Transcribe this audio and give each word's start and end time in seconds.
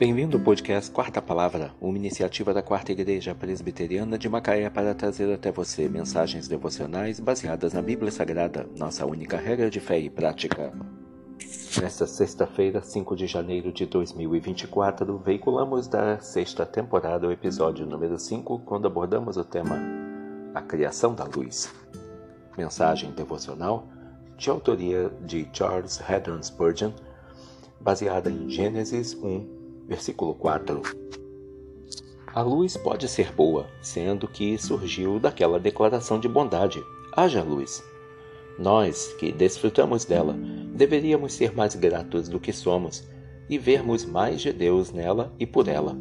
Bem-vindo 0.00 0.38
ao 0.38 0.42
podcast 0.42 0.90
Quarta 0.90 1.20
Palavra, 1.20 1.74
uma 1.78 1.98
iniciativa 1.98 2.54
da 2.54 2.62
Quarta 2.62 2.90
Igreja 2.90 3.34
Presbiteriana 3.34 4.16
de 4.16 4.30
Macaé 4.30 4.70
para 4.70 4.94
trazer 4.94 5.30
até 5.30 5.52
você 5.52 5.90
mensagens 5.90 6.48
devocionais 6.48 7.20
baseadas 7.20 7.74
na 7.74 7.82
Bíblia 7.82 8.10
Sagrada, 8.10 8.66
nossa 8.78 9.04
única 9.04 9.36
regra 9.36 9.68
de 9.68 9.78
fé 9.78 9.98
e 9.98 10.08
prática. 10.08 10.72
Nesta 11.78 12.06
sexta-feira, 12.06 12.80
5 12.80 13.14
de 13.14 13.26
janeiro 13.26 13.70
de 13.70 13.84
2024, 13.84 15.18
veiculamos 15.18 15.86
da 15.86 16.18
sexta 16.18 16.64
temporada 16.64 17.28
o 17.28 17.30
episódio 17.30 17.84
número 17.84 18.18
5, 18.18 18.60
quando 18.60 18.86
abordamos 18.86 19.36
o 19.36 19.44
tema 19.44 19.78
A 20.54 20.62
Criação 20.62 21.14
da 21.14 21.24
Luz. 21.24 21.70
Mensagem 22.56 23.10
devocional 23.10 23.86
de 24.38 24.48
autoria 24.48 25.10
de 25.26 25.46
Charles 25.52 26.00
Haddon 26.00 26.42
Spurgeon, 26.42 26.92
baseada 27.78 28.30
em 28.30 28.48
Gênesis 28.48 29.12
1, 29.12 29.59
versículo 29.90 30.32
4. 30.34 30.80
A 32.32 32.42
luz 32.42 32.76
pode 32.76 33.08
ser 33.08 33.32
boa, 33.32 33.66
sendo 33.82 34.28
que 34.28 34.56
surgiu 34.56 35.18
daquela 35.18 35.58
declaração 35.58 36.20
de 36.20 36.28
bondade: 36.28 36.80
haja 37.16 37.42
luz. 37.42 37.82
Nós, 38.56 39.12
que 39.18 39.32
desfrutamos 39.32 40.04
dela, 40.04 40.34
deveríamos 40.72 41.32
ser 41.32 41.52
mais 41.56 41.74
gratos 41.74 42.28
do 42.28 42.38
que 42.38 42.52
somos 42.52 43.02
e 43.48 43.58
vermos 43.58 44.04
mais 44.04 44.40
de 44.40 44.52
Deus 44.52 44.92
nela 44.92 45.34
e 45.40 45.44
por 45.44 45.66
ela. 45.66 45.98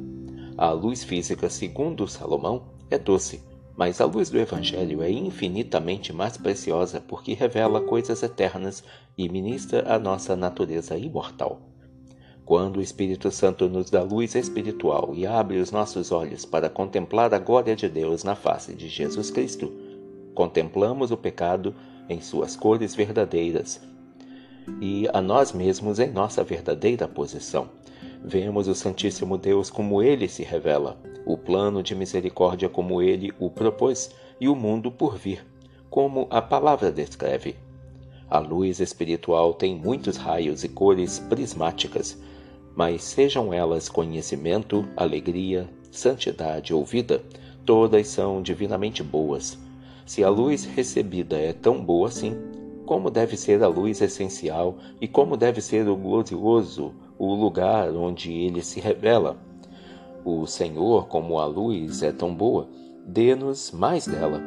A 0.56 0.70
luz 0.72 1.04
física, 1.04 1.50
segundo 1.50 2.08
Salomão, 2.08 2.68
é 2.92 3.00
doce, 3.00 3.42
mas 3.76 4.00
a 4.00 4.06
luz 4.06 4.30
do 4.30 4.38
Evangelho 4.38 5.02
é 5.02 5.10
infinitamente 5.10 6.14
mais 6.14 6.38
preciosa 6.38 7.02
porque 7.02 7.34
revela 7.34 7.82
coisas 7.82 8.22
eternas 8.22 8.84
e 9.18 9.28
ministra 9.28 9.92
a 9.92 9.98
nossa 9.98 10.36
natureza 10.36 10.96
imortal. 10.96 11.69
Quando 12.50 12.78
o 12.78 12.82
Espírito 12.82 13.30
Santo 13.30 13.70
nos 13.70 13.92
dá 13.92 14.02
luz 14.02 14.34
espiritual 14.34 15.12
e 15.14 15.24
abre 15.28 15.60
os 15.60 15.70
nossos 15.70 16.12
olhos 16.12 16.46
para 16.46 16.68
contemplar 16.68 17.32
a 17.32 17.38
glória 17.38 17.76
de 17.76 17.88
Deus 17.88 18.24
na 18.24 18.34
face 18.34 18.74
de 18.74 18.90
Jesus 18.90 19.30
Cristo, 19.30 19.72
contemplamos 20.34 21.12
o 21.12 21.18
pecado 21.18 21.76
em 22.10 22.20
suas 22.20 22.56
cores 22.56 22.96
verdadeiras 22.96 23.80
e 24.82 25.08
a 25.14 25.22
nós 25.22 25.52
mesmos 25.52 26.00
em 26.00 26.10
nossa 26.10 26.44
verdadeira 26.44 27.08
posição. 27.08 27.70
Vemos 28.26 28.68
o 28.68 28.74
Santíssimo 28.74 29.38
Deus 29.38 29.70
como 29.70 30.02
ele 30.02 30.28
se 30.28 30.42
revela, 30.42 31.00
o 31.28 31.38
plano 31.38 31.84
de 31.84 31.94
misericórdia 31.94 32.68
como 32.68 33.00
ele 33.00 33.32
o 33.40 33.52
propôs 33.52 34.10
e 34.42 34.50
o 34.50 34.56
mundo 34.56 34.90
por 34.90 35.16
vir, 35.16 35.46
como 35.88 36.26
a 36.32 36.42
palavra 36.42 36.92
descreve. 36.92 37.58
A 38.28 38.40
luz 38.40 38.80
espiritual 38.80 39.54
tem 39.54 39.76
muitos 39.76 40.18
raios 40.18 40.64
e 40.64 40.70
cores 40.70 41.20
prismáticas, 41.20 42.18
mas 42.80 43.04
sejam 43.04 43.54
elas 43.54 43.90
conhecimento, 43.90 44.88
alegria, 44.96 45.70
santidade 45.92 46.74
ou 46.74 46.86
vida, 46.86 47.22
todas 47.66 48.08
são 48.08 48.42
divinamente 48.42 49.04
boas. 49.04 49.60
Se 50.06 50.24
a 50.24 50.30
luz 50.30 50.64
recebida 50.64 51.38
é 51.38 51.52
tão 51.52 51.84
boa 51.84 52.08
assim, 52.08 52.38
como 52.86 53.12
deve 53.12 53.36
ser 53.36 53.62
a 53.62 53.68
luz 53.68 54.00
essencial 54.00 54.78
e 55.02 55.10
como 55.10 55.36
deve 55.36 55.60
ser 55.60 55.90
o 55.90 55.96
glorioso 55.98 56.94
o 57.18 57.34
lugar 57.34 57.94
onde 57.94 58.32
ele 58.32 58.62
se 58.62 58.80
revela? 58.80 59.36
O 60.24 60.48
Senhor, 60.48 61.10
como 61.10 61.38
a 61.38 61.46
luz 61.46 62.02
é 62.02 62.14
tão 62.14 62.34
boa, 62.34 62.70
dê-nos 63.06 63.74
mais 63.74 64.08
dela 64.08 64.42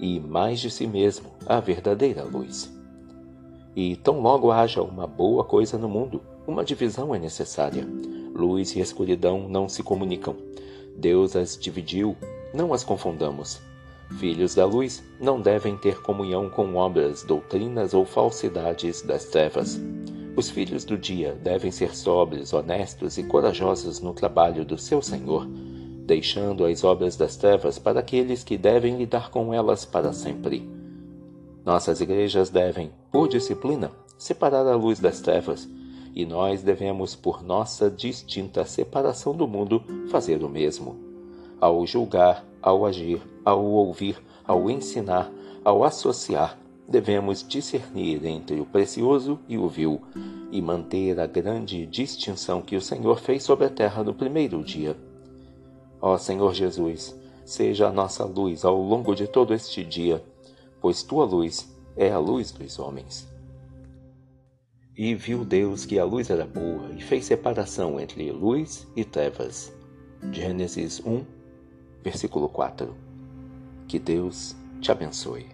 e 0.00 0.18
mais 0.18 0.58
de 0.58 0.70
si 0.70 0.86
mesmo, 0.86 1.32
a 1.44 1.60
verdadeira 1.60 2.24
luz. 2.24 2.74
E 3.76 3.94
tão 3.96 4.22
logo 4.22 4.50
haja 4.50 4.80
uma 4.80 5.06
boa 5.06 5.44
coisa 5.44 5.76
no 5.76 5.88
mundo, 5.88 6.22
uma 6.46 6.62
divisão 6.62 7.14
é 7.14 7.18
necessária. 7.18 7.86
Luz 8.34 8.76
e 8.76 8.80
escuridão 8.80 9.48
não 9.48 9.68
se 9.68 9.82
comunicam. 9.82 10.36
Deus 10.94 11.34
as 11.34 11.56
dividiu, 11.56 12.14
não 12.52 12.74
as 12.74 12.84
confundamos. 12.84 13.62
Filhos 14.18 14.54
da 14.54 14.66
luz 14.66 15.02
não 15.18 15.40
devem 15.40 15.76
ter 15.76 16.02
comunhão 16.02 16.50
com 16.50 16.74
obras, 16.74 17.22
doutrinas 17.22 17.94
ou 17.94 18.04
falsidades 18.04 19.00
das 19.00 19.24
trevas. 19.24 19.80
Os 20.36 20.50
filhos 20.50 20.84
do 20.84 20.98
dia 20.98 21.32
devem 21.42 21.70
ser 21.70 21.96
sóbrios, 21.96 22.52
honestos 22.52 23.16
e 23.16 23.22
corajosos 23.22 24.00
no 24.00 24.12
trabalho 24.12 24.64
do 24.64 24.76
seu 24.76 25.00
Senhor, 25.00 25.46
deixando 26.04 26.66
as 26.66 26.84
obras 26.84 27.16
das 27.16 27.36
trevas 27.36 27.78
para 27.78 28.00
aqueles 28.00 28.44
que 28.44 28.58
devem 28.58 28.98
lidar 28.98 29.30
com 29.30 29.54
elas 29.54 29.86
para 29.86 30.12
sempre. 30.12 30.68
Nossas 31.64 32.02
igrejas 32.02 32.50
devem, 32.50 32.92
por 33.10 33.28
disciplina, 33.28 33.90
separar 34.18 34.66
a 34.66 34.76
luz 34.76 35.00
das 35.00 35.20
trevas 35.20 35.66
e 36.14 36.24
nós 36.24 36.62
devemos, 36.62 37.16
por 37.16 37.42
nossa 37.42 37.90
distinta 37.90 38.64
separação 38.64 39.34
do 39.34 39.48
mundo, 39.48 39.82
fazer 40.08 40.42
o 40.44 40.48
mesmo. 40.48 40.96
Ao 41.60 41.84
julgar, 41.86 42.44
ao 42.62 42.86
agir, 42.86 43.20
ao 43.44 43.64
ouvir, 43.64 44.16
ao 44.46 44.70
ensinar, 44.70 45.30
ao 45.64 45.82
associar, 45.82 46.58
devemos 46.86 47.46
discernir 47.46 48.24
entre 48.24 48.60
o 48.60 48.66
precioso 48.66 49.38
e 49.48 49.58
o 49.58 49.68
vil 49.68 50.00
e 50.52 50.62
manter 50.62 51.18
a 51.18 51.26
grande 51.26 51.84
distinção 51.86 52.62
que 52.62 52.76
o 52.76 52.80
Senhor 52.80 53.18
fez 53.18 53.42
sobre 53.42 53.66
a 53.66 53.70
terra 53.70 54.04
no 54.04 54.14
primeiro 54.14 54.62
dia. 54.62 54.96
Ó 56.00 56.16
Senhor 56.16 56.54
Jesus, 56.54 57.18
seja 57.44 57.88
a 57.88 57.92
nossa 57.92 58.24
luz 58.24 58.64
ao 58.64 58.80
longo 58.80 59.14
de 59.14 59.26
todo 59.26 59.52
este 59.52 59.82
dia, 59.82 60.22
pois 60.80 61.02
tua 61.02 61.24
luz 61.24 61.74
é 61.96 62.10
a 62.10 62.18
luz 62.18 62.52
dos 62.52 62.78
homens. 62.78 63.33
E 64.96 65.12
viu 65.12 65.44
Deus 65.44 65.84
que 65.84 65.98
a 65.98 66.04
luz 66.04 66.30
era 66.30 66.46
boa 66.46 66.92
e 66.96 67.02
fez 67.02 67.24
separação 67.24 67.98
entre 67.98 68.30
luz 68.30 68.86
e 68.94 69.04
trevas. 69.04 69.72
Gênesis 70.30 71.02
1, 71.04 71.24
versículo 72.04 72.48
4. 72.48 72.94
Que 73.88 73.98
Deus 73.98 74.54
te 74.80 74.92
abençoe. 74.92 75.53